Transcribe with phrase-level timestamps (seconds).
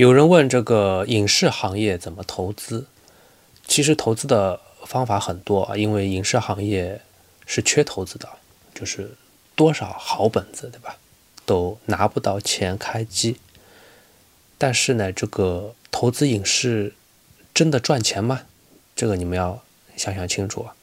[0.00, 2.86] 有人问这个影视行业怎么投资？
[3.66, 7.02] 其实投资的方法很多啊，因为影视行业
[7.44, 8.26] 是缺投资的，
[8.74, 9.14] 就是
[9.54, 10.96] 多少好本子，对吧？
[11.44, 13.36] 都拿不到钱开机。
[14.56, 16.94] 但是呢，这个投资影视
[17.52, 18.40] 真的赚钱吗？
[18.96, 19.62] 这个你们要
[19.98, 20.74] 想想清楚啊。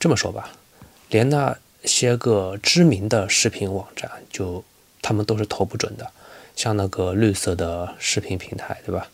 [0.00, 0.50] 这么说吧，
[1.08, 4.64] 连那些个知名的视频网站，就
[5.00, 6.10] 他们都是投不准的。
[6.56, 9.08] 像那个绿色的视频平台，对吧？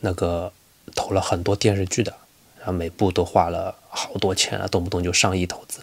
[0.00, 0.52] 那个
[0.94, 2.14] 投了很多电视剧的，
[2.58, 5.80] 然后每部都花了好多钱啊，动不动就上亿投资，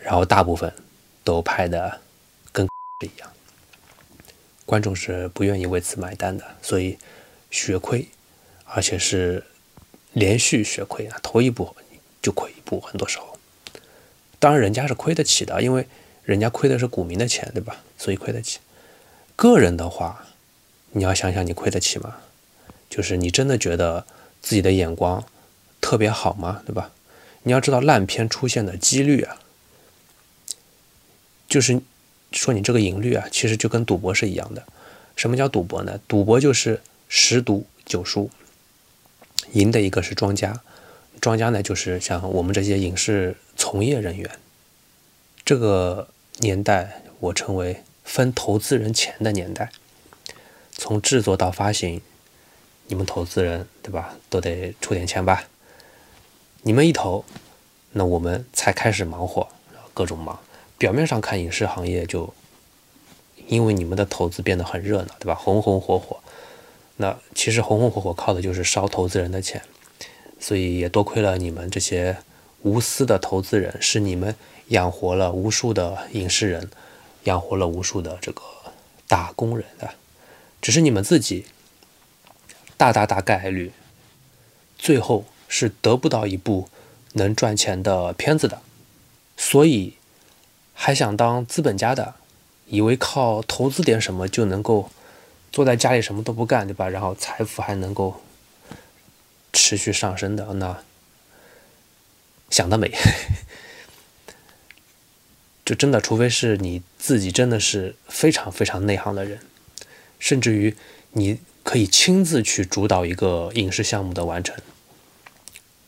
[0.00, 0.72] 然后大部分
[1.24, 2.00] 都拍的
[2.52, 2.66] 跟
[3.02, 3.30] 一样，
[4.64, 6.98] 观众是不愿意为此买单的，所以
[7.50, 8.06] 血亏，
[8.64, 9.44] 而且是
[10.12, 11.74] 连续血亏啊，投一部
[12.22, 13.38] 就亏一部，很多时候。
[14.38, 15.86] 当然人家是亏得起的，因为
[16.24, 17.82] 人家亏的是股民的钱，对吧？
[17.96, 18.58] 所以亏得起。
[19.36, 20.26] 个人的话，
[20.92, 22.16] 你要想想你亏得起吗？
[22.88, 24.06] 就是你真的觉得
[24.40, 25.22] 自己的眼光
[25.80, 26.62] 特别好吗？
[26.64, 26.90] 对吧？
[27.42, 29.36] 你要知道烂片出现的几率啊，
[31.46, 31.80] 就是
[32.32, 34.64] 说你这个赢率啊，其实就跟赌博是一样的。
[35.14, 36.00] 什么叫赌博呢？
[36.08, 38.30] 赌博就是十赌九输，
[39.52, 40.62] 赢的一个是庄家，
[41.20, 44.30] 庄家呢就是像我们这些影视从业人员。
[45.44, 47.82] 这个年代我称为。
[48.06, 49.70] 分投资人钱的年代，
[50.70, 52.00] 从制作到发行，
[52.86, 55.44] 你们投资人对吧，都得出点钱吧？
[56.62, 57.24] 你们一投，
[57.92, 59.48] 那我们才开始忙活，
[59.92, 60.38] 各种忙。
[60.78, 62.32] 表面上看影视行业就
[63.48, 65.34] 因为你们的投资变得很热闹，对吧？
[65.34, 66.18] 红红火火。
[66.96, 69.60] 那其实红红火火靠的就是烧投资人的钱，
[70.38, 72.16] 所以也多亏了你们这些
[72.62, 74.34] 无私的投资人，是你们
[74.68, 76.70] 养活了无数的影视人。
[77.26, 78.42] 养活了无数的这个
[79.06, 79.94] 打工人的，
[80.60, 81.46] 只是你们自己
[82.76, 83.72] 大大大概率
[84.76, 86.68] 最后是得不到一部
[87.12, 88.60] 能赚钱的片子的，
[89.36, 89.94] 所以
[90.74, 92.14] 还想当资本家的，
[92.66, 94.90] 以为靠投资点什么就能够
[95.50, 96.88] 坐在家里什么都不干，对吧？
[96.88, 98.22] 然后财富还能够
[99.52, 100.84] 持续上升的，那
[102.50, 102.92] 想得美。
[105.66, 109.40] 就真的，除非是你自己真的是非常非常内行的人，
[110.20, 110.76] 甚至于
[111.10, 114.56] 你可以亲自去主导一个影视项目的完成。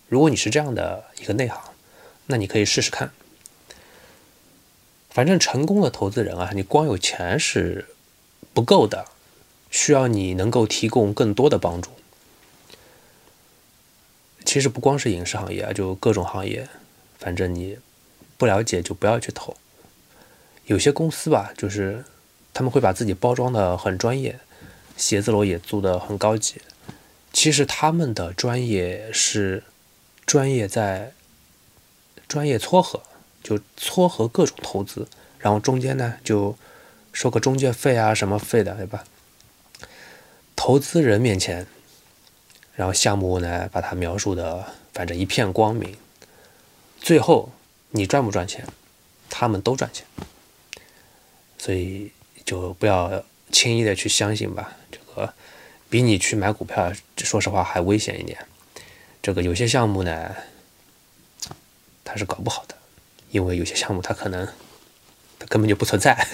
[0.09, 1.63] 如果你是这样的一个内行，
[2.27, 3.13] 那你可以试试看。
[5.11, 7.87] 反正成功的投资人啊，你光有钱是
[8.53, 9.05] 不够的，
[9.71, 11.91] 需要你能够提供更多的帮助。
[14.45, 16.69] 其实不光是影视行业啊，就各种行业，
[17.21, 17.79] 反正你
[18.37, 19.57] 不了解就不要去投。
[20.69, 22.05] 有些公司吧，就是
[22.53, 24.39] 他们会把自己包装的很专业，
[24.99, 26.61] 写字楼也租的很高级。
[27.33, 29.65] 其实他们的专业是
[30.27, 31.13] 专业在
[32.29, 33.03] 专业撮合，
[33.43, 35.09] 就撮合各种投资，
[35.39, 36.55] 然后中间呢就
[37.15, 39.05] 收个中介费啊什么费的，对吧？
[40.55, 41.67] 投资人面前，
[42.75, 45.97] 然后项目呢把它描述的反正一片光明，
[47.01, 47.53] 最后
[47.93, 48.67] 你赚不赚钱，
[49.31, 50.05] 他们都赚钱。
[51.59, 52.11] 所以
[52.45, 55.35] 就不要轻易的去相信吧，这个
[55.91, 58.39] 比你去买股票，说实话还危险一点。
[59.21, 60.35] 这个有些项目呢，
[62.05, 62.75] 它是搞不好的，
[63.31, 64.47] 因为有些项目它可能
[65.39, 66.27] 它根本就不存在。